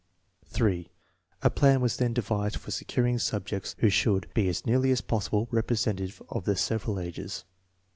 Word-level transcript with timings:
3. 0.47 0.89
A 1.43 1.49
plan 1.51 1.79
was 1.79 1.97
then 1.97 2.11
devised 2.11 2.55
for 2.55 2.71
securing 2.71 3.19
subjects 3.19 3.75
who 3.81 3.89
should 3.91 4.33
be 4.33 4.49
as 4.49 4.65
nearly 4.65 4.89
as 4.89 4.99
possible 5.01 5.47
representative 5.51 6.23
of 6.29 6.43
the 6.45 6.55
several 6.55 6.99
ages. 6.99 7.45